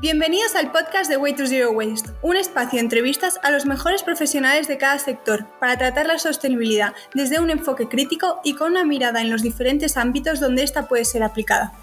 [0.00, 4.02] Bienvenidos al podcast de Way to Zero Waste, un espacio de entrevistas a los mejores
[4.02, 8.86] profesionales de cada sector para tratar la sostenibilidad desde un enfoque crítico y con una
[8.86, 11.74] mirada en los diferentes ámbitos donde ésta puede ser aplicada.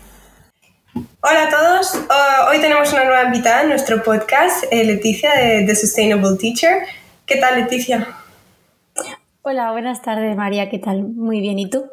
[1.21, 5.68] Hola a todos, uh, hoy tenemos una nueva invitada en nuestro podcast, eh, Leticia de
[5.68, 6.88] The Sustainable Teacher.
[7.27, 8.18] ¿Qué tal, Leticia?
[9.43, 11.04] Hola, buenas tardes, María, ¿qué tal?
[11.04, 11.86] Muy bien, ¿y tú?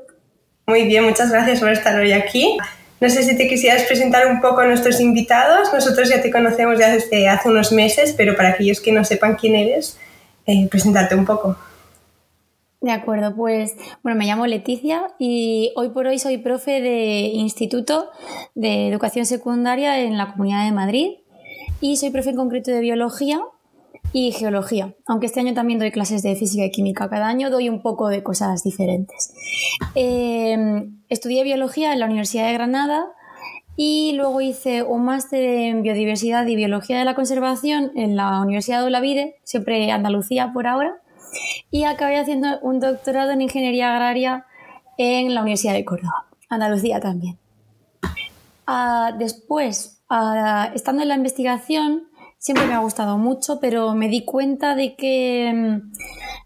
[0.67, 2.57] Muy bien, muchas gracias por estar hoy aquí.
[3.05, 5.71] No sé si te quisieras presentar un poco a nuestros invitados.
[5.75, 9.37] Nosotros ya te conocemos ya desde hace unos meses, pero para aquellos que no sepan
[9.37, 9.99] quién eres,
[10.47, 11.55] eh, presentarte un poco.
[12.81, 18.09] De acuerdo, pues bueno, me llamo Leticia y hoy por hoy soy profe de Instituto
[18.55, 21.11] de Educación Secundaria en la Comunidad de Madrid
[21.83, 23.39] y soy profe en concreto de Biología
[24.17, 27.11] y Geología, aunque este año también doy clases de Física y Química.
[27.11, 29.35] Cada año doy un poco de cosas diferentes.
[29.97, 30.57] Eh,
[31.09, 33.07] estudié Biología en la Universidad de Granada
[33.75, 38.83] y luego hice un máster en Biodiversidad y Biología de la Conservación en la Universidad
[38.83, 41.03] de Olavide, siempre Andalucía por ahora
[41.73, 44.47] y acabé haciendo un doctorado en Ingeniería Agraria
[44.97, 47.37] en la Universidad de Córdoba, Andalucía también.
[48.65, 52.05] Ah, después, ah, estando en la investigación,
[52.45, 55.51] siempre me ha gustado mucho, pero me di cuenta de que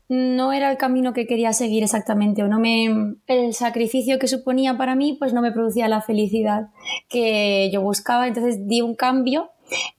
[0.09, 4.29] mm, no era el camino que quería seguir exactamente o no me el sacrificio que
[4.29, 6.69] suponía para mí pues no me producía la felicidad
[7.09, 9.51] que yo buscaba entonces di un cambio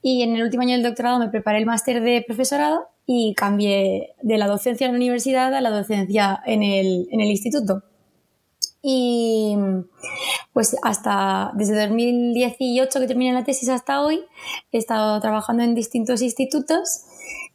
[0.02, 4.16] y en el último año del doctorado me preparé el máster de profesorado y cambié
[4.22, 7.84] de la docencia en la universidad a la docencia en el, en el instituto.
[8.81, 9.58] Y
[10.53, 14.22] pues hasta desde 2018 que terminé la tesis hasta hoy
[14.72, 17.03] he estado trabajando en distintos institutos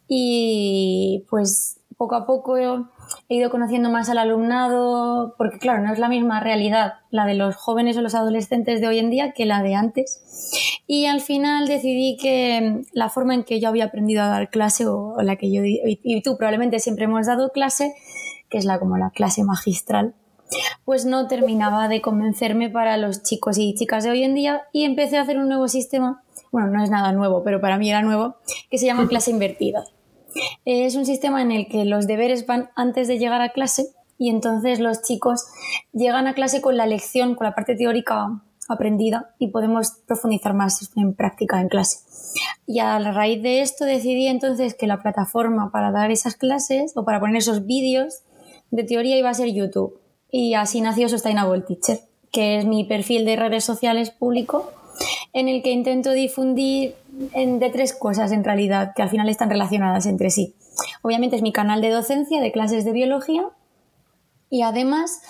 [0.07, 5.99] y pues poco a poco he ido conociendo más al alumnado, porque claro, no es
[5.99, 9.47] la misma realidad la de los jóvenes o los adolescentes de hoy en día que
[9.47, 10.83] la de antes.
[10.87, 14.87] Y al final decidí que la forma en que yo había aprendido a dar clase,
[14.87, 17.95] o la que yo y tú probablemente siempre hemos dado clase,
[18.51, 20.15] que es la como la clase magistral,
[20.85, 24.85] pues no terminaba de convencerme para los chicos y chicas de hoy en día y
[24.85, 26.23] empecé a hacer un nuevo sistema,
[26.53, 28.37] bueno, no es nada nuevo, pero para mí era nuevo,
[28.71, 29.85] que se llama clase invertida.
[30.65, 33.89] Es un sistema en el que los deberes van antes de llegar a clase
[34.19, 35.47] y entonces los chicos
[35.93, 40.91] llegan a clase con la lección, con la parte teórica aprendida y podemos profundizar más
[40.97, 41.99] en práctica en clase.
[42.67, 46.93] Y a la raíz de esto decidí entonces que la plataforma para dar esas clases
[46.97, 48.23] o para poner esos vídeos
[48.71, 50.01] de teoría iba a ser YouTube.
[50.37, 52.01] Y así nació Sustainable Teacher,
[52.33, 54.69] que es mi perfil de redes sociales público
[55.33, 60.07] en el que intento difundir de tres cosas en realidad, que al final están relacionadas
[60.07, 60.57] entre sí.
[61.03, 63.45] Obviamente es mi canal de docencia de clases de biología
[64.51, 65.23] y además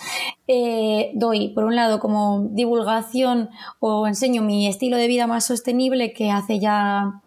[0.47, 6.13] eh, doy, por un lado, como divulgación o enseño mi estilo de vida más sostenible
[6.13, 7.21] que hace ya,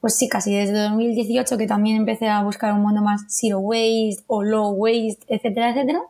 [0.00, 4.22] pues sí, casi desde 2018 que también empecé a buscar un mundo más zero waste
[4.28, 6.00] o low waste, etcétera, etcétera.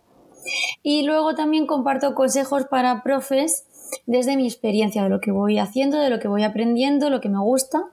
[0.82, 3.64] Y luego también comparto consejos para profes
[4.06, 7.28] desde mi experiencia, de lo que voy haciendo, de lo que voy aprendiendo, lo que
[7.28, 7.84] me gusta.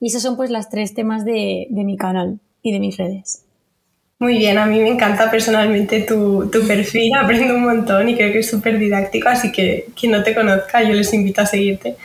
[0.00, 3.44] Y esos son pues las tres temas de, mi canal y de mis redes.
[4.18, 8.40] Muy bien, a mí me encanta personalmente tu, perfil, aprendo un montón y creo que
[8.40, 11.96] es súper didáctico, así que quien no te conozca, yo les invito a seguirte.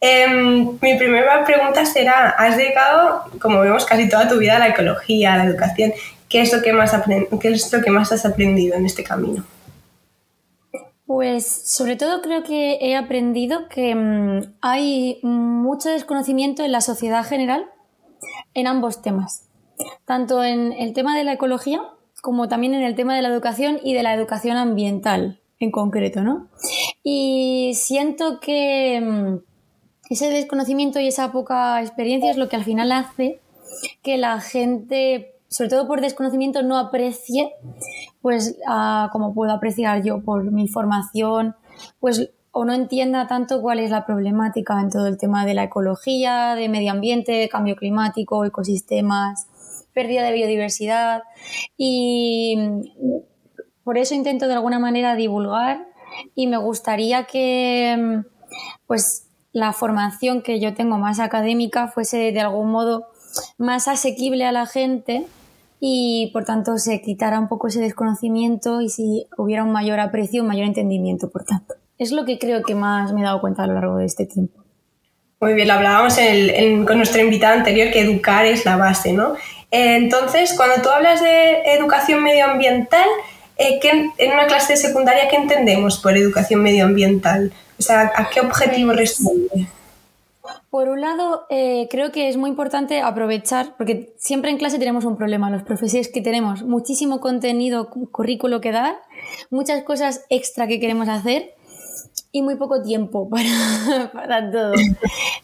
[0.00, 4.68] Em, mi primera pregunta será, has dedicado, como vemos, casi toda tu vida a la
[4.68, 5.92] ecología, a la educación.
[6.30, 6.94] ¿Qué es lo que más,
[7.40, 9.44] qué es lo que más has aprendido en este camino?
[11.04, 17.24] Pues sobre todo creo que he aprendido que mm, hay mucho desconocimiento en la sociedad
[17.24, 17.66] general
[18.54, 19.48] en ambos temas,
[20.04, 21.82] tanto en el tema de la ecología
[22.22, 26.22] como también en el tema de la educación y de la educación ambiental en concreto,
[26.22, 26.48] ¿no?
[27.02, 29.38] Y siento que mm,
[30.10, 33.40] ese desconocimiento y esa poca experiencia es lo que al final hace
[34.02, 37.52] que la gente sobre todo por desconocimiento, no aprecie,
[38.22, 38.56] pues
[39.12, 41.56] como puedo apreciar yo por mi formación,
[41.98, 45.64] pues o no entienda tanto cuál es la problemática en todo el tema de la
[45.64, 49.48] ecología, de medio ambiente, cambio climático, ecosistemas,
[49.92, 51.22] pérdida de biodiversidad.
[51.76, 52.58] Y
[53.84, 55.86] por eso intento de alguna manera divulgar
[56.34, 58.22] y me gustaría que
[58.86, 63.08] pues la formación que yo tengo más académica fuese de algún modo
[63.58, 65.26] más asequible a la gente
[65.80, 70.42] y por tanto se quitara un poco ese desconocimiento y si hubiera un mayor aprecio,
[70.42, 71.74] un mayor entendimiento, por tanto.
[71.98, 74.26] Es lo que creo que más me he dado cuenta a lo largo de este
[74.26, 74.62] tiempo.
[75.40, 76.18] Muy bien, lo hablábamos
[76.86, 79.34] con nuestro invitado anterior que educar es la base, ¿no?
[79.70, 83.08] Entonces, cuando tú hablas de educación medioambiental,
[83.56, 87.52] eh, en una clase de secundaria, ¿qué entendemos por educación medioambiental?
[87.78, 89.66] O sea, ¿a qué objetivo pues, responde?
[90.70, 95.04] Por un lado, eh, creo que es muy importante aprovechar, porque siempre en clase tenemos
[95.04, 98.94] un problema, los profesores que tenemos muchísimo contenido, currículo que dar,
[99.50, 101.54] muchas cosas extra que queremos hacer
[102.30, 104.74] y muy poco tiempo para, para todo.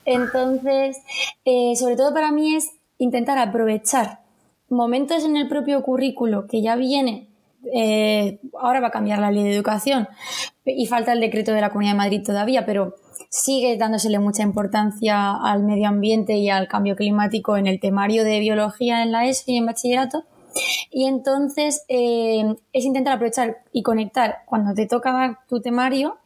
[0.04, 0.98] Entonces,
[1.44, 4.20] eh, sobre todo para mí es intentar aprovechar
[4.68, 7.30] momentos en el propio currículo que ya viene,
[7.74, 10.08] eh, ahora va a cambiar la ley de educación
[10.64, 12.94] y falta el decreto de la Comunidad de Madrid todavía, pero
[13.28, 18.40] sigue dándosele mucha importancia al medio ambiente y al cambio climático en el temario de
[18.40, 20.24] biología en la ESO y en bachillerato.
[20.90, 26.18] Y entonces eh, es intentar aprovechar y conectar cuando te toca tu temario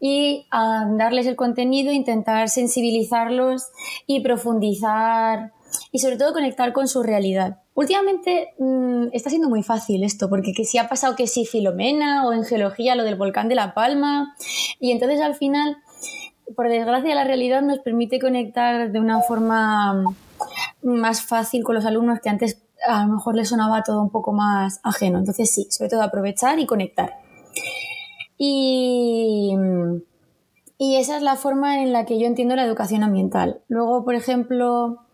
[0.00, 3.64] y darles el contenido, intentar sensibilizarlos
[4.06, 5.52] y profundizar
[5.92, 7.60] y sobre todo conectar con su realidad.
[7.74, 12.26] Últimamente mm, está siendo muy fácil esto, porque que si ha pasado que si Filomena
[12.26, 14.34] o en geología lo del volcán de La Palma,
[14.80, 15.76] y entonces al final,
[16.54, 20.04] por desgracia, la realidad nos permite conectar de una forma
[20.82, 24.32] más fácil con los alumnos que antes a lo mejor les sonaba todo un poco
[24.32, 25.18] más ajeno.
[25.18, 27.14] Entonces sí, sobre todo aprovechar y conectar.
[28.38, 29.54] Y,
[30.78, 33.62] y esa es la forma en la que yo entiendo la educación ambiental.
[33.68, 35.05] Luego, por ejemplo,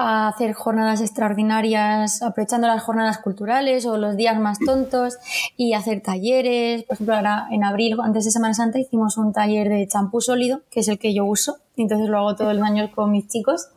[0.00, 5.18] a hacer jornadas extraordinarias aprovechando las jornadas culturales o los días más tontos
[5.56, 6.84] y hacer talleres.
[6.84, 10.62] Por ejemplo, ahora en abril, antes de Semana Santa, hicimos un taller de champú sólido,
[10.70, 13.26] que es el que yo uso, y entonces lo hago todos los años con mis
[13.26, 13.70] chicos.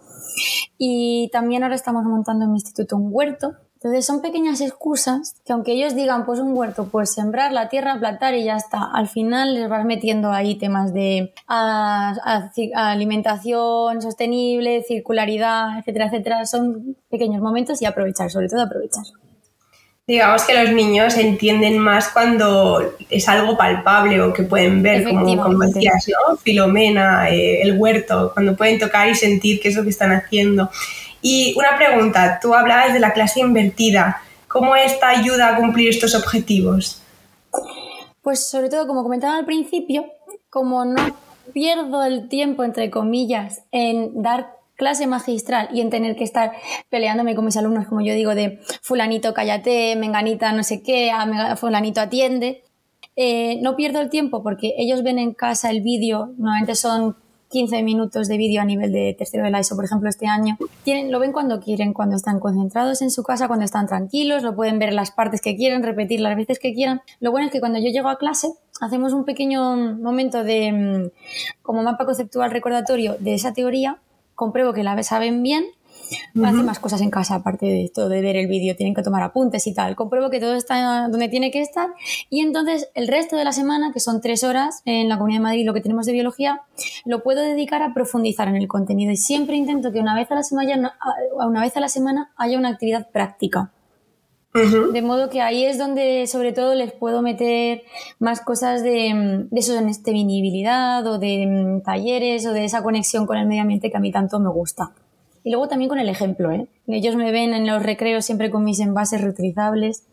[0.78, 5.54] Y también ahora estamos montando en mi instituto un huerto entonces son pequeñas excusas que
[5.54, 9.08] aunque ellos digan pues un huerto, pues sembrar la tierra, plantar y ya está, al
[9.08, 11.34] final les vas metiendo ahí temas de
[12.76, 16.46] alimentación sostenible, circularidad, etcétera, etcétera.
[16.46, 19.04] Son pequeños momentos y aprovechar, sobre todo aprovechar.
[20.06, 25.42] Digamos que los niños entienden más cuando es algo palpable o que pueden ver, como,
[25.42, 26.38] como decías, ¿no?
[26.38, 30.70] Filomena, eh, el huerto, cuando pueden tocar y sentir qué es lo que están haciendo.
[31.22, 34.22] Y una pregunta, tú hablabas de la clase invertida.
[34.48, 37.02] ¿Cómo esta ayuda a cumplir estos objetivos?
[38.22, 40.06] Pues sobre todo, como comentaba al principio,
[40.50, 41.16] como no
[41.54, 46.54] pierdo el tiempo, entre comillas, en dar clase magistral y en tener que estar
[46.90, 51.12] peleándome con mis alumnos, como yo digo, de fulanito cállate, menganita no sé qué,
[51.56, 52.64] fulanito atiende,
[53.16, 57.16] eh, no pierdo el tiempo porque ellos ven en casa el vídeo, normalmente son
[57.52, 60.58] 15 minutos de vídeo a nivel de tercero de la por ejemplo, este año.
[60.84, 64.56] Tienen, lo ven cuando quieren, cuando están concentrados en su casa, cuando están tranquilos, lo
[64.56, 67.02] pueden ver las partes que quieran, repetir las veces que quieran.
[67.20, 68.48] Lo bueno es que cuando yo llego a clase,
[68.80, 74.00] hacemos un pequeño momento de, mm, como mapa conceptual recordatorio de esa teoría,
[74.34, 75.66] compruebo que la saben bien
[76.44, 79.24] Hacen más cosas en casa, aparte de esto de ver el vídeo, tienen que tomar
[79.24, 79.96] apuntes y tal.
[79.96, 81.90] Compruebo que todo está donde tiene que estar
[82.30, 85.44] y entonces el resto de la semana, que son tres horas en la Comunidad de
[85.44, 86.62] Madrid, lo que tenemos de biología,
[87.06, 90.36] lo puedo dedicar a profundizar en el contenido y siempre intento que una vez a
[90.36, 90.98] la semana,
[91.36, 93.72] una vez a la semana haya una actividad práctica.
[94.54, 97.84] De modo que ahí es donde sobre todo les puedo meter
[98.20, 103.48] más cosas de, de sostenibilidad o de mm, talleres o de esa conexión con el
[103.48, 104.92] medio ambiente que a mí tanto me gusta.
[105.44, 106.68] Y luego también con el ejemplo, ¿eh?
[106.88, 110.04] Ellos me ven en los recreos siempre con mis envases reutilizables.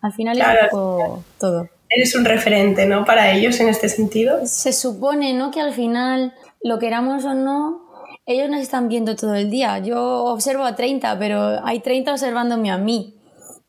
[0.00, 1.68] Al final es un poco todo.
[1.88, 3.04] Eres un referente, ¿no?
[3.04, 4.40] Para ellos en este sentido.
[4.46, 5.50] Se supone, ¿no?
[5.50, 7.84] Que al final, lo queramos o no,
[8.26, 9.78] ellos nos están viendo todo el día.
[9.78, 13.16] Yo observo a 30, pero hay 30 observándome a mí.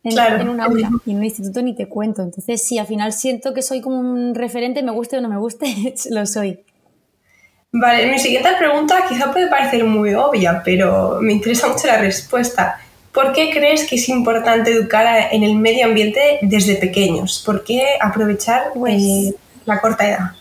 [0.03, 0.39] En, claro.
[0.39, 2.21] en un aula y en un instituto ni te cuento.
[2.21, 5.37] Entonces, sí, al final siento que soy como un referente, me guste o no me
[5.37, 5.65] guste,
[6.11, 6.59] lo soy.
[7.77, 12.79] Vale, mi siguiente pregunta quizá puede parecer muy obvia, pero me interesa mucho la respuesta.
[13.13, 17.43] ¿Por qué crees que es importante educar en el medio ambiente desde pequeños?
[17.45, 20.31] ¿Por qué aprovechar pues, eh, la corta edad?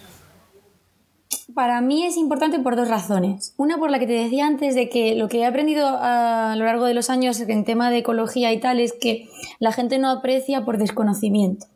[1.55, 3.53] Para mí es importante por dos razones.
[3.57, 6.65] Una por la que te decía antes de que lo que he aprendido a lo
[6.65, 10.09] largo de los años en tema de ecología y tal es que la gente no
[10.09, 11.67] aprecia por desconocimiento.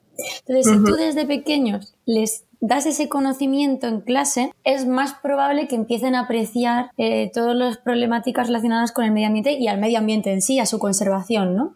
[0.47, 5.77] Entonces, si tú desde pequeños les das ese conocimiento en clase, es más probable que
[5.77, 9.99] empiecen a apreciar eh, todas las problemáticas relacionadas con el medio ambiente y al medio
[9.99, 11.75] ambiente en sí, a su conservación, ¿no?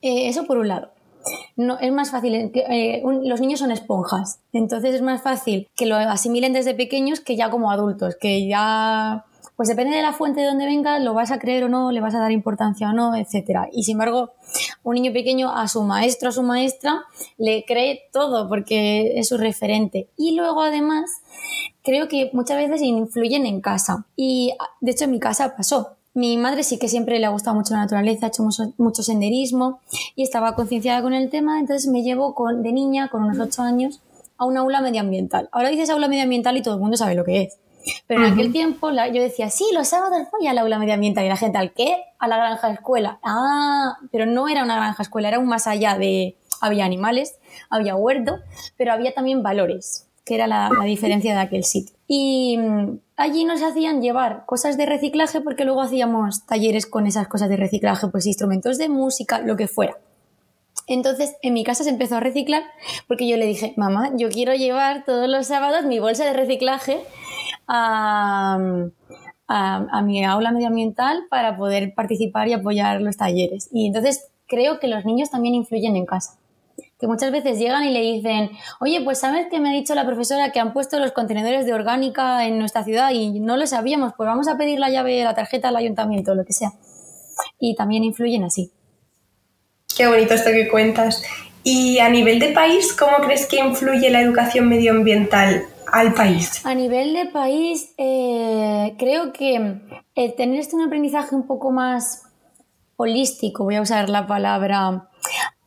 [0.00, 0.90] Eh, eso por un lado.
[1.56, 5.94] No, es más fácil, eh, los niños son esponjas, entonces es más fácil que lo
[5.94, 9.24] asimilen desde pequeños que ya como adultos, que ya
[9.56, 12.00] pues depende de la fuente de donde venga, lo vas a creer o no, le
[12.00, 13.68] vas a dar importancia o no, etcétera.
[13.72, 14.32] Y sin embargo,
[14.82, 17.02] un niño pequeño a su maestro, a su maestra,
[17.38, 20.08] le cree todo porque es su referente.
[20.16, 21.10] Y luego además,
[21.82, 24.06] creo que muchas veces influyen en casa.
[24.16, 25.96] Y de hecho en mi casa pasó.
[26.14, 28.42] Mi madre sí que siempre le ha gustado mucho la naturaleza, ha hecho
[28.76, 29.80] mucho, senderismo
[30.14, 33.62] y estaba concienciada con el tema, entonces me llevo con, de niña, con unos 8
[33.62, 34.00] años,
[34.36, 35.48] a un aula medioambiental.
[35.52, 37.58] Ahora dices aula medioambiental y todo el mundo sabe lo que es.
[38.06, 41.36] Pero en aquel tiempo yo decía, sí, los sábados voy al aula medioambiental y la
[41.36, 41.96] gente, ¿al qué?
[42.18, 43.18] A la granja escuela.
[43.22, 47.38] Ah, pero no era una granja escuela, era un más allá de, había animales,
[47.70, 48.38] había huerto,
[48.76, 51.96] pero había también valores, que era la, diferencia de aquel sitio.
[52.06, 57.28] Y mm, allí nos hacían llevar cosas de reciclaje porque luego hacíamos talleres con esas
[57.28, 59.96] cosas de reciclaje, pues instrumentos de música, lo que fuera.
[60.86, 62.62] Entonces en mi casa se empezó a reciclar
[63.06, 67.00] porque yo le dije, mamá, yo quiero llevar todos los sábados mi bolsa de reciclaje
[67.72, 68.58] a,
[69.48, 73.68] a, mi aula medioambiental para poder participar y apoyar los talleres.
[73.72, 76.38] Y entonces creo que los niños también influyen en casa.
[76.98, 78.50] Que muchas veces llegan y le dicen,
[78.80, 81.74] oye, pues sabes que me ha dicho la profesora que han puesto los contenedores de
[81.74, 85.34] orgánica en nuestra ciudad y no lo sabíamos, pues vamos a pedir la llave, la
[85.34, 86.72] tarjeta al ayuntamiento, lo que sea.
[87.58, 88.70] Y también influyen así.
[89.96, 91.22] Qué bonito esto que cuentas.
[91.64, 96.64] Y a nivel de país, ¿cómo crees que influye la educación medioambiental al país?
[96.64, 99.80] A nivel de país, eh, creo que
[100.14, 102.24] el tener este un aprendizaje un poco más
[102.96, 105.10] holístico, voy a usar la palabra,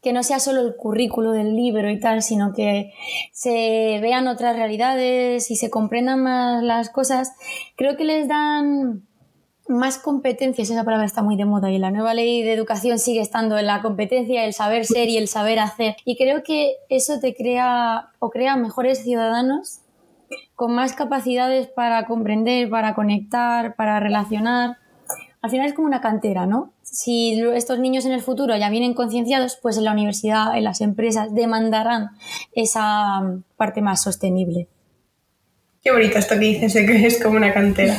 [0.01, 2.91] que no sea solo el currículo del libro y tal, sino que
[3.32, 7.34] se vean otras realidades y se comprendan más las cosas,
[7.75, 9.08] creo que les dan
[9.67, 13.22] más competencias, esa palabra está muy de moda y la nueva ley de educación sigue
[13.22, 15.96] estando en la competencia, el saber ser y el saber hacer.
[16.05, 19.82] Y creo que eso te crea o crea mejores ciudadanos
[20.56, 24.77] con más capacidades para comprender, para conectar, para relacionar.
[25.42, 26.74] Al final es como una cantera, ¿no?
[26.82, 30.82] Si estos niños en el futuro ya vienen concienciados, pues en la universidad, en las
[30.82, 32.12] empresas, demandarán
[32.54, 33.22] esa
[33.58, 34.68] parte más sostenible.
[35.84, 37.96] Qué bonito esto que dices, que es como una cantera.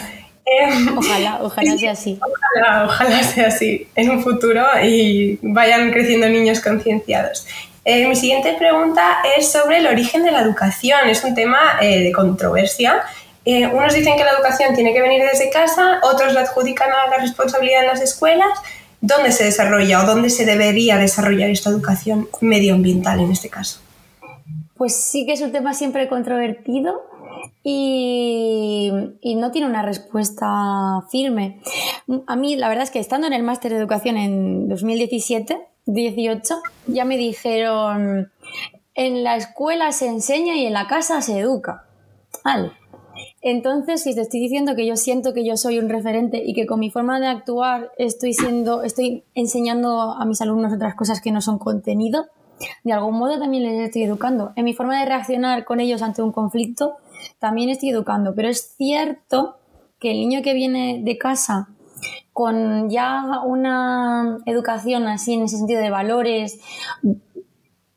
[0.96, 2.18] Ojalá, ojalá sea así.
[2.56, 7.46] Ojalá, ojalá sea así en un futuro y vayan creciendo niños concienciados.
[7.88, 11.08] Eh, mi siguiente pregunta es sobre el origen de la educación.
[11.08, 13.02] Es un tema eh, de controversia.
[13.44, 17.08] Eh, unos dicen que la educación tiene que venir desde casa, otros la adjudican a
[17.08, 18.58] la responsabilidad en las escuelas.
[19.00, 23.78] ¿Dónde se desarrolla o dónde se debería desarrollar esta educación medioambiental en este caso?
[24.76, 27.04] Pues sí que es un tema siempre controvertido
[27.62, 28.90] y,
[29.36, 30.46] no tiene una respuesta
[31.08, 31.60] firme.
[32.26, 36.62] A mí, la verdad es que estando en el máster de educación en 2017, 18,
[36.88, 38.30] ya me dijeron,
[38.94, 41.86] en la escuela se enseña y en la casa se educa.
[42.44, 42.72] Vale.
[43.40, 46.66] Entonces, si te estoy diciendo que yo siento que yo soy un referente y que
[46.66, 51.30] con mi forma de actuar estoy siendo, estoy enseñando a mis alumnos otras cosas que
[51.30, 52.26] no son contenido,
[52.84, 54.52] de algún modo también les estoy educando.
[54.56, 56.96] En mi forma de reaccionar con ellos ante un conflicto,
[57.38, 58.34] también estoy educando.
[58.34, 59.56] Pero es cierto
[59.98, 61.68] que el niño que viene de casa
[62.32, 66.60] con ya una educación así en ese sentido de valores,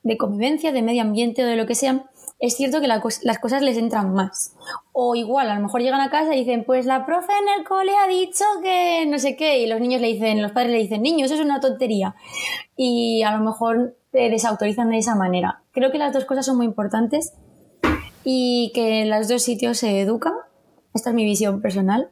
[0.04, 3.62] de convivencia, de medio ambiente o de lo que sea, es cierto que las cosas
[3.62, 4.56] les entran más.
[4.94, 7.68] O igual, a lo mejor llegan a casa y dicen, pues la profe en el
[7.68, 10.80] cole ha dicho que no sé qué, y los niños le dicen, los padres le
[10.80, 12.16] dicen, niños, eso es una tontería.
[12.78, 15.64] Y a lo mejor te desautorizan de esa manera.
[15.72, 17.34] Creo que las dos cosas son muy importantes
[18.24, 20.34] y que en los dos sitios se educa.
[20.94, 22.10] Esta es mi visión personal.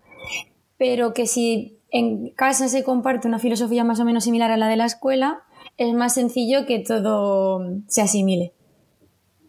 [0.77, 4.67] Pero que si en casa se comparte una filosofía más o menos similar a la
[4.67, 5.43] de la escuela,
[5.77, 8.53] es más sencillo que todo se asimile.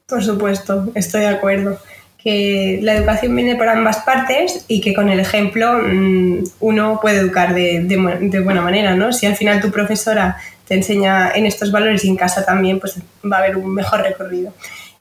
[0.07, 1.78] Por supuesto, estoy de acuerdo.
[2.17, 7.19] Que la educación viene por ambas partes y que con el ejemplo mm, uno puede
[7.19, 9.12] educar de, buena manera, ¿no?
[9.12, 10.37] Si al final tu profesora
[10.67, 14.02] te enseña en estos valores y en casa también, pues va a haber un mejor
[14.02, 14.52] recorrido.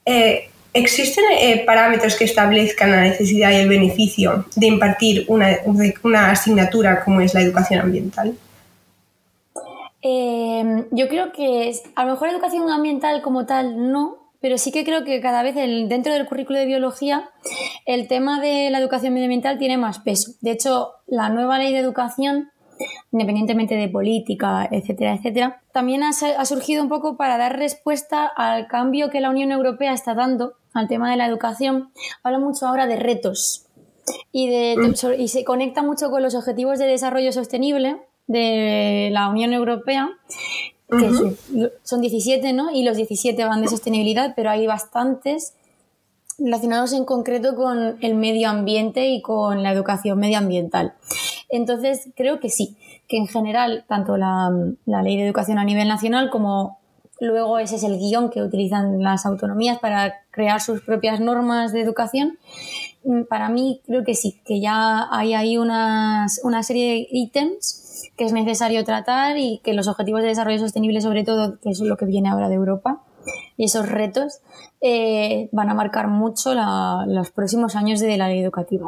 [0.06, 5.58] Eh, ¿Existen eh, parámetros que establezcan la necesidad y el beneficio de impartir una,
[6.04, 8.38] una asignatura como es la educación ambiental?
[10.02, 14.86] Em, yo creo que a lo mejor educación ambiental como tal no, pero sí que
[14.86, 17.30] creo que cada vez dentro del currículo de biología
[17.86, 20.34] el tema de la educación medioambiental tiene más peso.
[20.42, 22.52] De hecho, la nueva ley de educación
[23.12, 26.14] independientemente de política, etcétera, etcétera, también ha,
[26.46, 30.88] surgido un poco para dar respuesta al cambio que la Unión Europea está dando al
[30.88, 31.92] tema de la educación.
[32.24, 33.66] Habla mucho ahora de retos
[34.32, 35.22] y, de, mm.
[35.22, 40.10] y se conecta mucho con los objetivos de desarrollo sostenible de la Unión Europea,
[40.90, 41.10] que
[41.84, 42.72] son 17, ¿no?
[42.72, 45.56] Y los 17 van de sostenibilidad, pero hay bastantes
[46.38, 50.94] relacionados en concreto con el medio ambiente y con la educación medioambiental.
[51.50, 52.77] Entonces, creo que sí,
[53.08, 54.51] que en general, tanto la,
[54.86, 56.79] ley de educación a nivel nacional como
[57.20, 61.82] luego ese es el guion que utilizan las autonomías para crear sus propias normas de
[61.82, 62.38] educación,
[63.03, 66.27] mm, para mí creo que sí, que ya hay ahí una
[66.62, 67.86] serie de ítems
[68.17, 71.79] que es necesario tratar y que los objetivos de desarrollo sostenible, sobre todo, que es
[71.79, 73.03] lo que viene ahora de Europa,
[73.58, 74.40] y esos retos
[74.82, 78.88] eh, van a marcar mucho los próximos años de la ley educativa.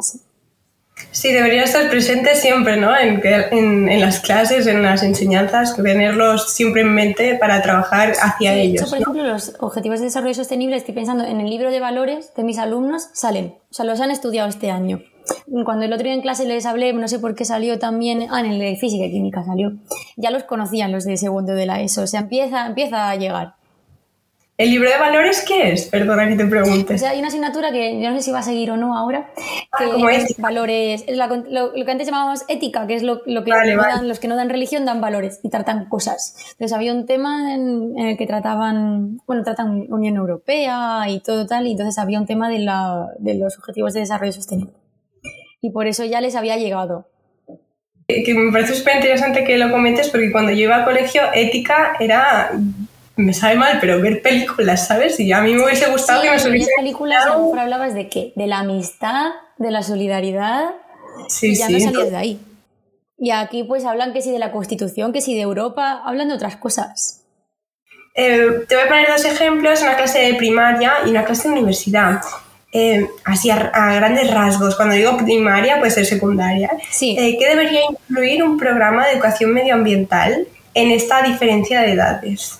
[1.12, 2.96] Sí, debería estar presente siempre, ¿no?
[2.96, 8.88] En, en, las clases, en las enseñanzas, tenerlos siempre en mente para trabajar hacia ellos.
[8.88, 12.44] por ejemplo, los objetivos de desarrollo sostenible, estoy pensando en el libro de valores de
[12.44, 15.00] mis alumnos, salen, o sea, los han estudiado este año.
[15.64, 18.40] Cuando el otro día en clase les hablé, no sé por qué salió también, ah,
[18.40, 19.72] en el de física y química salió,
[20.16, 23.54] ya los conocían los de segundo de la ESO, o sea, empieza, empieza a llegar.
[24.60, 25.86] ¿El libro de valores qué es?
[25.86, 26.92] Perdona que te pregunte.
[26.92, 28.94] O sea, hay una asignatura que yo no sé si va a seguir o no
[28.94, 29.32] ahora,
[29.72, 34.06] ah, que es valores, es lo, que antes llamábamos ética, que es lo, que Dan,
[34.06, 36.36] los que no dan religión dan valores y tratan cosas.
[36.52, 41.66] Entonces había un tema en, el que trataban, bueno, tratan Unión Europea y todo tal,
[41.66, 42.58] y entonces había un tema de,
[43.18, 44.74] de los objetivos de desarrollo sostenible.
[45.62, 47.06] Y por eso ya les había llegado
[48.24, 51.94] que me parece súper interesante que lo comentes porque cuando yo iba al colegio ética
[52.00, 52.50] era
[53.20, 55.18] me sabe mal, pero ver películas, ¿sabes?
[55.20, 56.70] Y a mí me hubiese gustado que me hubiese...
[56.76, 58.32] películas a lo mejor hablabas de qué?
[58.36, 60.70] De la amistad, de la solidaridad,
[61.28, 62.40] sí, y ya no salías de ahí.
[63.18, 66.34] Y aquí pues hablan que sí de la Constitución, que sí de Europa, hablan de
[66.34, 67.22] otras cosas.
[68.14, 71.54] Eh, te voy a poner dos ejemplos, una clase de primaria y una clase de
[71.54, 72.20] universidad.
[72.72, 73.58] Eh, así a,
[73.96, 76.70] grandes rasgos, cuando digo primaria puede ser secundaria.
[76.90, 77.16] Sí.
[77.18, 82.58] Eh, ¿Qué debería incluir un programa de educación medioambiental en esta diferencia de edades?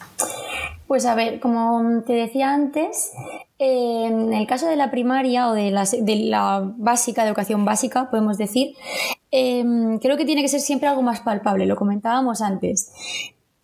[0.90, 3.12] Pues a ver, como te decía antes,
[3.61, 8.38] en el caso de la primaria o de la, la básica, de educación básica, podemos
[8.38, 8.75] decir,
[9.30, 12.90] em, creo que tiene que ser siempre algo más palpable, lo comentábamos antes.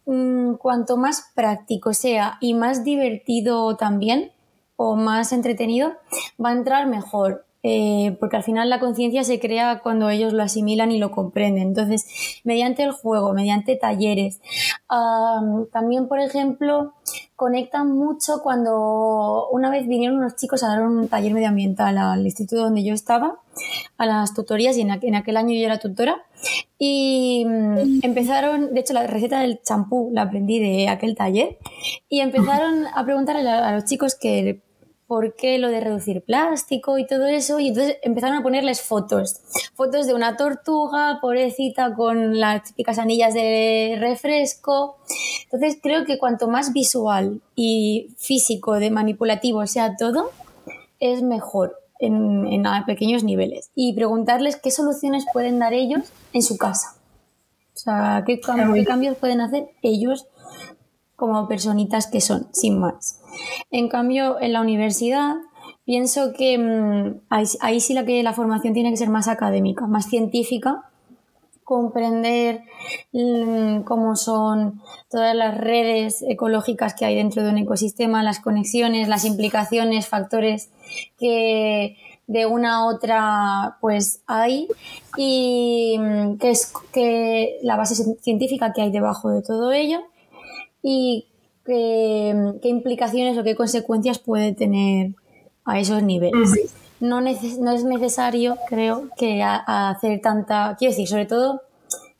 [0.04, 4.30] Mm, cuanto más práctico sea y más divertido también,
[4.76, 5.95] o más entretenido,
[6.40, 7.46] va a entrar mejor.
[7.69, 11.65] Eh, porque al final la conciencia se crea cuando ellos lo asimilan y lo comprenden.
[11.65, 12.07] Entonces,
[12.45, 14.41] mediante el juego, mediante talleres.
[15.73, 16.93] también, por ejemplo,
[17.35, 22.63] conectan mucho cuando una vez vinieron unos chicos a dar un taller medioambiental al instituto
[22.63, 23.41] donde yo estaba,
[23.99, 26.25] a las tutorías, y en, aquel año yo era tutora,
[26.79, 31.59] y mm, empezaron, de hecho la receta del champú la aprendí de aquel taller,
[32.09, 34.63] y empezaron a preguntarle a los chicos que
[35.06, 39.40] por qué lo de reducir plástico y todo eso, y entonces empezaron a ponerles fotos,
[39.75, 44.97] fotos de una tortuga, pobrecita, con las típicas anillas de refresco.
[45.45, 50.30] Entonces creo que cuanto más visual y físico de manipulativo sea todo,
[50.99, 53.71] es mejor en, en pequeños niveles.
[53.75, 56.97] Y preguntarles qué soluciones pueden dar ellos en su casa.
[57.75, 60.26] O sea, qué, qué cambios pueden hacer ellos
[61.17, 63.21] como personitas que son, sin más.
[63.71, 65.37] En cambio, en la universidad
[65.85, 70.07] pienso que mm, ahí, sí la que la formación tiene que ser más académica, más
[70.07, 70.91] científica,
[71.65, 72.63] comprender
[73.13, 79.09] mm, cómo son todas las redes ecológicas que hay dentro de un ecosistema, las conexiones,
[79.09, 80.71] las implicaciones, factores
[81.19, 81.97] que
[82.29, 84.69] de una a otra pues hay
[85.17, 90.00] y mm, que es que la base científica que hay debajo de todo ello
[90.89, 91.27] y
[91.65, 95.15] qué, implicaciones o qué consecuencias puede tener
[95.65, 96.77] a esos niveles.
[97.01, 100.77] No, no es necesario, creo, que hacer tanta...
[100.79, 101.63] Quiero decir, sobre todo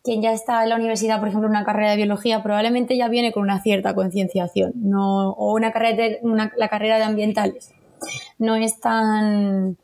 [0.03, 3.09] quien ya está en la universidad, por ejemplo, en una carrera de biología, probablemente ya
[3.09, 6.21] viene con una cierta concienciación, no, o una carrera de,
[6.57, 7.73] la carrera de ambientales.
[8.39, 9.77] No es tan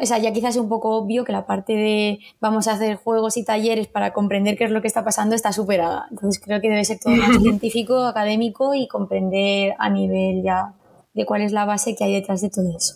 [0.00, 2.96] o sea, ya quizás es un poco obvio que la parte de vamos a hacer
[2.96, 6.06] juegos y talleres para comprender qué es lo que está pasando está superada.
[6.10, 10.74] Entonces creo que debe ser todo más científico, académico y comprender a nivel ya
[11.14, 12.94] de cuál es la base que hay detrás de todo eso.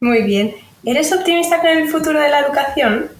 [0.00, 0.54] Muy bien.
[0.84, 3.17] ¿Eres optimista con el futuro de la educación?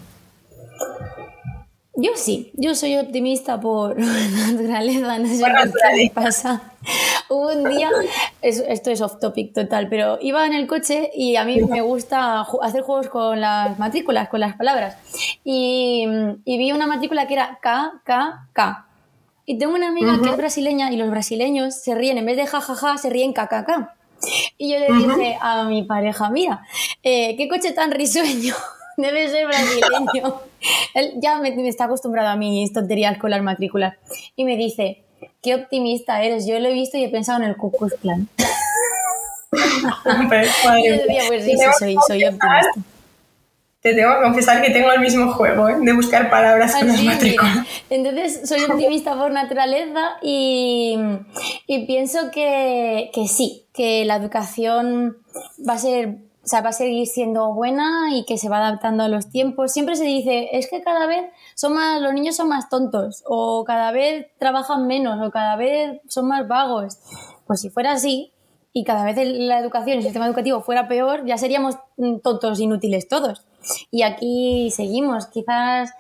[2.01, 6.63] Yo sí, yo soy optimista por naturaleza, no sé qué pasa.
[7.29, 7.91] un día,
[8.41, 12.47] esto es off topic total, pero iba en el coche y a mí me gusta
[12.63, 14.97] hacer juegos con las matrículas, con las palabras.
[15.43, 16.07] Y,
[16.47, 18.87] vi una matrícula que era K, K, K.
[19.45, 22.47] Y tengo una amiga que es brasileña y los brasileños se ríen, en vez de
[22.47, 23.91] jajaja, se ríen KKK.
[24.57, 26.65] Y yo le dije a mi pareja, mira,
[27.03, 28.55] eh, qué coche tan risueño.
[28.99, 30.41] Debe ser brasileño.
[30.95, 33.95] Él ya me, está acostumbrado a mis tonterías con las matrículas.
[34.35, 35.05] Y me dice,
[35.41, 36.49] qué optimista eres.
[36.49, 37.71] Yo lo he visto y he pensado en el Ku
[38.03, 38.29] Plan.
[40.29, 42.73] pues sí, soy, soy optimista.
[43.81, 45.77] Te tengo que confesar que tengo el mismo juego, ¿eh?
[45.81, 47.65] de buscar palabras con las matrículas.
[47.89, 50.99] Entonces, soy optimista por naturaleza y,
[51.69, 55.19] y pienso que, que sí, que la educación
[55.67, 59.05] va a ser o sea, va a seguir siendo buena y que se va adaptando
[59.05, 59.71] a los tiempos.
[59.71, 63.65] Siempre se dice, es que cada vez son más, los niños son más tontos, o
[63.67, 67.01] cada vez trabajan menos, o cada vez son más vagos.
[67.47, 68.33] Pues si fuera así,
[68.73, 73.09] y cada vez la educación, el sistema educativo fuera peor, ya seríamos mm, tontos inútiles
[73.09, 73.45] todos.
[73.91, 75.27] Y aquí seguimos.
[75.27, 75.91] Quizás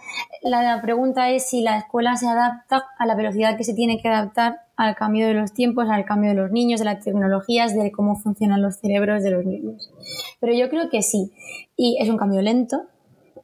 [0.40, 4.08] la pregunta es si la escuela se adapta a la velocidad que se tiene que
[4.08, 7.90] adaptar al cambio de los tiempos, al cambio de los niños, de las tecnologías, de
[7.90, 9.90] cómo funcionan los cerebros de los niños.
[10.40, 11.32] Pero yo creo que sí.
[11.76, 12.84] Y es un cambio lento,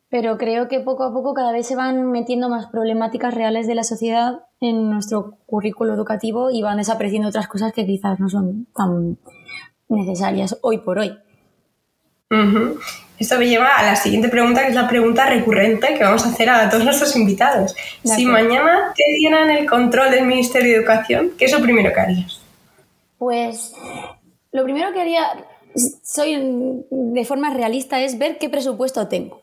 [0.08, 3.74] pero creo que poco a poco cada vez se van metiendo más problemáticas reales de
[3.74, 8.68] la sociedad en nuestro currículo educativo y van desapareciendo otras cosas que quizás no son
[8.72, 9.18] tan
[9.88, 11.18] necesarias hoy por hoy.
[13.18, 16.30] Esto me lleva a la siguiente pregunta, que es la pregunta recurrente que vamos a
[16.30, 17.74] hacer a todos nuestros invitados.
[18.02, 22.00] Si mañana te dieran el control del Ministerio de Educación, ¿qué es lo primero que
[22.00, 22.40] harías?
[23.18, 23.72] Pues
[24.50, 25.22] lo primero que haría,
[26.02, 29.42] soy de forma realista, es ver qué presupuesto tengo.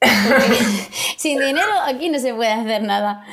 [1.16, 3.24] sin dinero aquí no se puede hacer nada.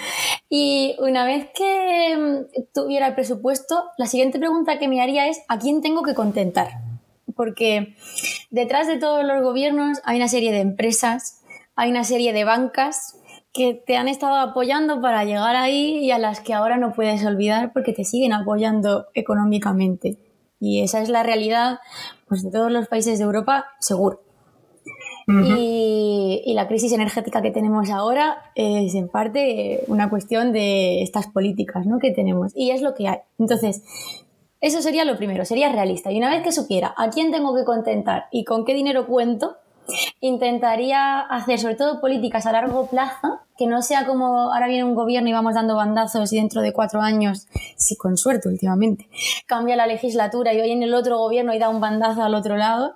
[0.49, 5.41] Y una vez que mm, tuviera el presupuesto, la siguiente pregunta que me haría es
[5.47, 6.82] ¿a quién tengo que contentar?
[7.35, 7.95] Porque
[8.49, 11.41] detrás de todos los gobiernos hay una serie de empresas,
[11.75, 13.19] hay una serie de bancas
[13.53, 17.23] que te han estado apoyando para llegar ahí y a las que ahora no puedes
[17.25, 20.17] olvidar porque te siguen apoyando económicamente.
[20.59, 21.79] Y esa es la realidad
[22.27, 24.23] pues, de todos los países de Europa, seguro
[25.27, 31.85] y, la crisis energética que tenemos ahora es en parte una cuestión de estas políticas
[31.85, 31.99] ¿no?
[31.99, 32.51] que tenemos.
[32.55, 33.19] Y es lo que hay.
[33.39, 33.83] Entonces,
[34.63, 36.09] eso sería lo primero, sería realista.
[36.09, 39.57] Y una vez que supiera a quién tengo que contentar y con qué dinero cuento,
[40.21, 44.95] intentaría hacer sobre todo políticas a largo plazo, que no sea como ahora viene un
[44.95, 49.09] gobierno y vamos dando bandazos y dentro de cuatro años, sí, con suerte últimamente,
[49.47, 52.55] cambia la legislatura y hoy en el otro gobierno y da un bandazo al otro
[52.55, 52.95] lado.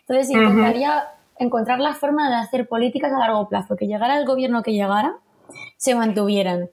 [0.00, 1.04] Entonces intentaría
[1.38, 5.18] encontrar la forma de hacer políticas a largo plazo, que llegara el gobierno que llegara,
[5.76, 6.70] se mantuvieran.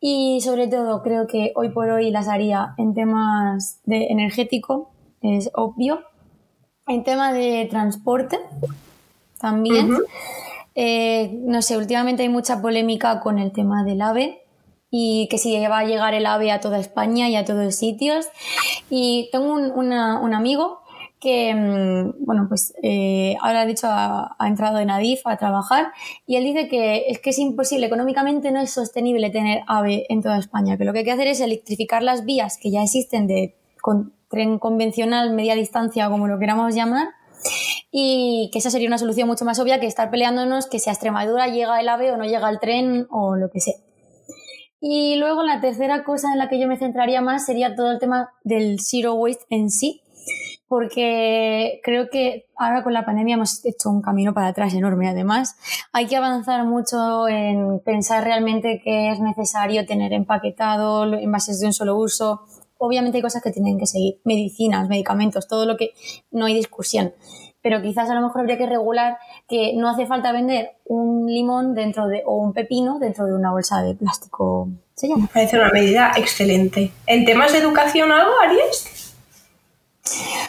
[0.00, 5.50] Y sobre todo creo que hoy por hoy las haría en temas de energético, es
[5.54, 6.00] obvio.
[6.86, 8.38] En tema de transporte,
[9.40, 9.96] también.
[10.74, 14.42] Eh, no sé, últimamente hay mucha polémica con el tema del AVE
[14.90, 17.74] y que si va a llegar el AVE a toda España y a todos los
[17.74, 18.26] sitios.
[18.88, 20.80] Y tengo un, un amigo
[21.20, 25.92] que, mm, bueno, pues eh, ahora de hecho ha, entrado en Adif a trabajar
[26.26, 30.22] y él dice que es que es imposible, económicamente no es sostenible tener AVE en
[30.22, 33.26] toda España, que lo que hay que hacer es electrificar las vías que ya existen
[33.26, 33.54] de
[34.28, 37.08] tren convencional, media distancia, como lo queramos llamar,
[37.90, 40.92] y que esa sería una solución mucho más obvia que estar peleándonos que si a
[40.92, 43.74] Extremadura llega el AVE o no llega el tren o lo que sea.
[44.80, 47.98] Y luego la tercera cosa en la que yo me centraría más sería todo el
[47.98, 50.02] tema del zero waste en sí,
[50.70, 55.08] porque creo que ahora con la pandemia hemos hecho un camino para atrás enorme.
[55.08, 55.56] Además,
[55.92, 61.72] hay que avanzar mucho en pensar realmente que es necesario tener empaquetado envases de un
[61.72, 62.42] solo uso.
[62.78, 65.90] Obviamente hay cosas que tienen que seguir, medicinas, medicamentos, todo lo que
[66.30, 67.14] no hay discusión.
[67.62, 71.74] Pero quizás a lo mejor habría que regular que no hace falta vender un limón
[71.74, 74.68] dentro de, o un pepino dentro de una bolsa de plástico.
[75.02, 76.92] Me parece una medida excelente.
[77.08, 78.99] ¿En temas de educación algo, Aries?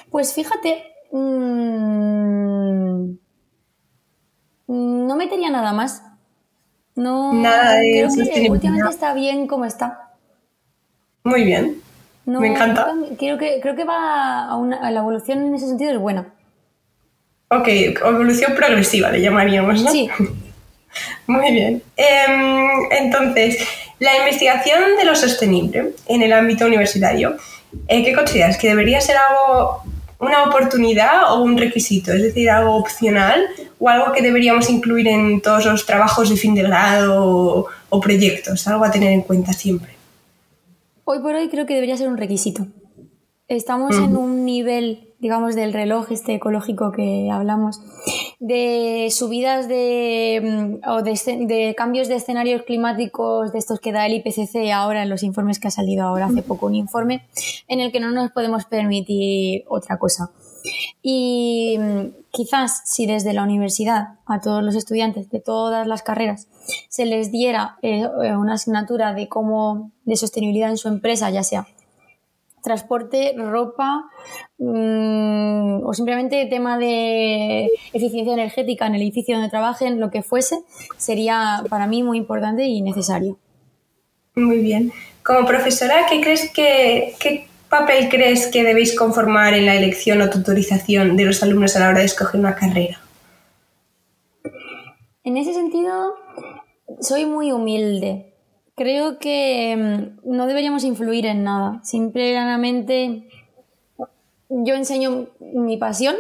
[0.10, 3.12] Pues fíjate, mmm,
[4.68, 6.04] no metería nada más.
[6.96, 10.12] No, nada de creo que últimamente está bien como está.
[11.24, 11.82] Muy bien.
[12.26, 12.94] Me encanta.
[13.18, 16.34] Creo que, creo que va a, una, la evolución en ese sentido es buena.
[17.50, 19.92] Ok, evolución progresiva le llamaríamos, ¿no?
[19.92, 20.10] Sí.
[21.28, 21.84] Muy bien.
[21.98, 23.58] Em, entonces,
[24.00, 27.38] la investigación de lo sostenible en el ámbito universitario
[27.88, 28.58] eh, ¿qué consideras?
[28.58, 29.84] ¿Que debería ser algo,
[30.20, 32.12] una oportunidad o un requisito?
[32.12, 33.48] Es decir, algo opcional
[33.80, 38.68] o algo que deberíamos incluir en todos los trabajos de fin de grado o, proyectos,
[38.68, 39.94] algo a tener en cuenta siempre.
[41.04, 42.68] Hoy por hoy creo que debería ser un requisito.
[43.48, 47.82] Estamos en un nivel, digamos, del reloj este ecológico que hablamos,
[48.42, 50.42] de subidas de,
[50.84, 55.12] mm, o de, cambios de escenarios climáticos de estos que da el IPCC ahora en
[55.12, 57.24] los informes que ha salido ahora hace poco un informe
[57.68, 60.32] en el que no nos podemos permitir otra cosa.
[61.04, 66.48] Y mm, quizás si desde la universidad a todos los estudiantes de todas las carreras
[66.90, 71.68] se les diera eh, una asignatura de cómo de sostenibilidad en su empresa, ya sea
[72.62, 74.06] transporte, ropa
[74.58, 80.60] mm, o simplemente tema de eficiencia energética en el edificio donde trabajen, lo que fuese,
[80.98, 83.38] sería para mí muy importante y necesario.
[84.36, 84.92] Muy bien.
[85.24, 90.30] Como profesora, ¿qué crees que qué papel crees que debéis conformar en la elección o
[90.30, 93.00] tutorización de los alumnos a la hora de escoger una carrera?
[95.24, 96.16] En ese sentido,
[97.00, 98.31] soy muy humilde
[98.82, 99.76] creo que
[100.26, 101.80] mm, no deberíamos influir en nada.
[101.84, 103.28] Simplemente
[104.50, 106.16] yo enseño mi pasión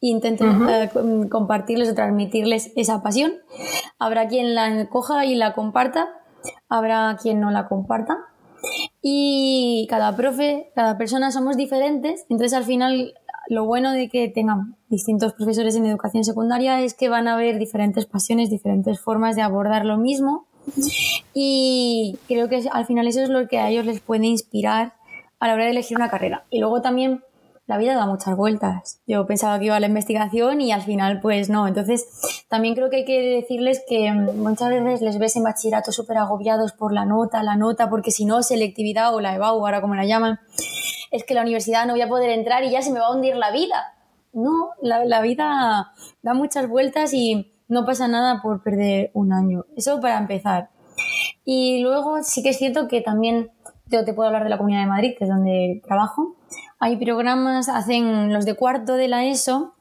[0.00, 0.90] intento eh,
[1.30, 3.34] compartirles o transmitirles esa pasión.
[3.98, 6.08] Habrá quien la coja y la comparta,
[6.68, 8.18] habrá quien no la comparta.
[9.00, 13.14] Y cada profe, cada persona somos diferentes, entonces al final
[13.48, 17.58] lo bueno de que tengan distintos profesores en educación secundaria es que van a haber
[17.58, 20.46] diferentes pasiones, diferentes formas de abordar lo mismo
[21.34, 24.94] y creo que al final eso es lo que a ellos les puede inspirar
[25.38, 26.44] a la hora de elegir una carrera.
[26.50, 27.22] Y luego también
[27.66, 29.00] la vida da muchas vueltas.
[29.06, 31.66] Yo pensaba que iba a la investigación y al final pues no.
[31.66, 36.18] Entonces también creo que hay que decirles que muchas veces les ves en bachillerato súper
[36.18, 39.94] agobiados por la nota, la nota, porque si no, selectividad o la EBAU, ahora como
[39.94, 40.40] la llaman,
[41.10, 43.14] es que la universidad no voy a poder entrar y ya se me va a
[43.14, 43.94] hundir la vida.
[44.32, 49.64] No, la, la vida da muchas vueltas y no pasa nada por perder un año.
[49.76, 50.70] Eso para empezar.
[51.44, 53.50] Y luego sí que es cierto que también
[53.86, 56.36] yo te puedo hablar de la Comunidad de Madrid, que es donde trabajo.
[56.78, 59.74] Hay programas, hacen los de cuarto de la ESO,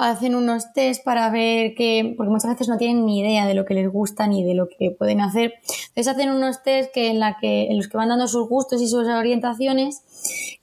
[0.00, 3.64] hacen unos test para ver que, porque muchas veces no tienen ni idea de lo
[3.64, 5.54] que les gusta ni de lo que pueden hacer.
[5.88, 8.80] Entonces hacen unos test que en, la que, en los que van dando sus gustos
[8.80, 10.02] y sus orientaciones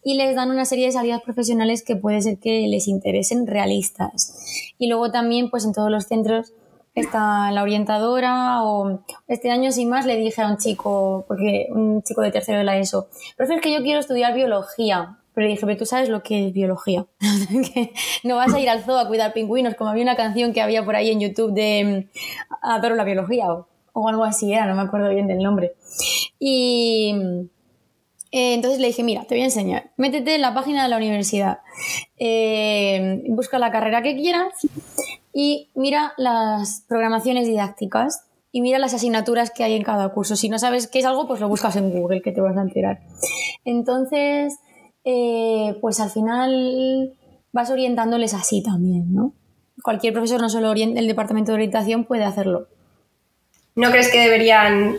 [0.04, 4.74] y les dan una serie de salidas profesionales que puede ser que les interesen realistas.
[4.78, 6.54] Y luego también, pues en todos los centros
[6.96, 12.02] está la orientadora o este año sin más le dije a un chico, porque un
[12.04, 15.20] chico de tercero de la ESO, profe, es que yo quiero estudiar biología.
[15.36, 17.06] Pero le dije, pero tú sabes lo que es biología.
[18.24, 20.84] no vas a ir al zoo a cuidar pingüinos, como había una canción que había
[20.86, 22.10] por ahí en YouTube de
[22.62, 23.46] Adoro la biología
[23.94, 25.76] o, algo así era, no me acuerdo bien del nombre.
[26.40, 27.14] Y
[28.32, 29.92] eh, entonces le dije, mira, te voy a enseñar.
[29.98, 31.60] Métete en la página de la universidad,
[32.18, 34.54] eh, busca la carrera que quieras
[35.34, 40.38] y mira las programaciones didácticas y mira las asignaturas que hay en cada curso.
[40.38, 42.62] Si no sabes qué es algo, pues lo buscas en Google, que te vas a
[42.62, 43.02] enterar.
[43.66, 44.58] Entonces,
[45.06, 47.14] eh, pues al final
[47.54, 49.34] vas orientándoles así también, ¿no?
[49.84, 52.68] Cualquier profesor, no solo el departamento de orientación, puede hacerlo.
[53.76, 54.98] ¿No crees que deberían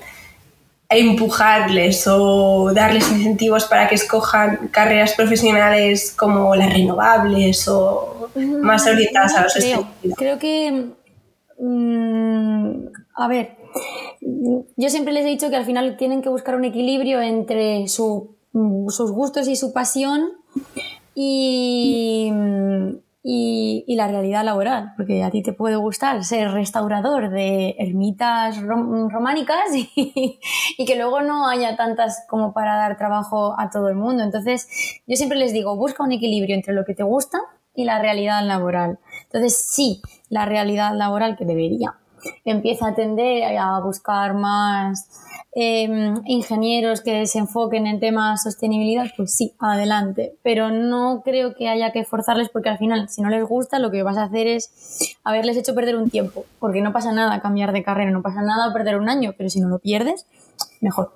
[0.88, 8.30] empujarles o darles incentivos para que escojan carreras profesionales como las renovables o
[8.62, 10.90] más orientadas a los creo, creo que,
[11.58, 13.56] mm, a ver,
[14.20, 18.35] yo siempre les he dicho que al final tienen que buscar un equilibrio entre su,
[18.88, 20.30] sus gustos y su pasión
[21.14, 22.30] y,
[23.22, 29.64] y, la realidad laboral, porque a ti te puede gustar ser restaurador de ermitas románicas
[29.74, 30.38] y,
[30.86, 34.22] que luego no haya tantas como para dar trabajo a todo el mundo.
[34.22, 34.68] Entonces,
[35.06, 37.40] yo siempre les digo, busca un equilibrio entre lo que te gusta
[37.74, 38.98] y la realidad laboral.
[39.24, 41.96] Entonces, sí, la realidad laboral que debería.
[42.44, 45.08] Empieza a tender a buscar más
[45.58, 50.36] Em, ingenieros que se enfoquen en temas sostenibilidad, pues sí, adelante.
[50.42, 53.90] Pero no creo que haya que forzarles porque al final, si no les gusta, lo
[53.90, 56.44] que vas a hacer es haberles hecho perder un tiempo.
[56.58, 59.60] Porque no pasa nada cambiar de carrera, no pasa nada perder un año, pero si
[59.60, 60.26] no lo pierdes,
[60.82, 61.14] mejor.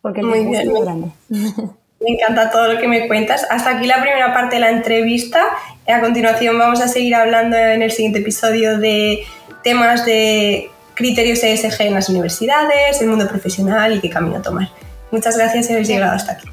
[0.00, 1.12] Porque el muy es muy grande.
[2.04, 3.46] Me encanta todo lo que me cuentas.
[3.48, 5.42] Hasta aquí la primera parte de la entrevista.
[5.88, 9.24] A continuación vamos a seguir hablando en el siguiente episodio de
[9.62, 14.68] temas de criterios ESG en las universidades, el mundo profesional y qué camino tomar.
[15.10, 16.48] Muchas gracias y habéis llegado hasta aquí.